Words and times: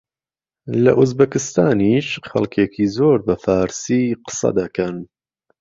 لە 0.83 0.91
ئوزبەکستانیش 0.99 2.07
خەڵکێکی 2.29 2.85
زۆر 2.97 3.19
بە 3.27 3.35
فارسی 3.43 4.03
قسە 4.25 4.49
دەکەن 4.59 4.95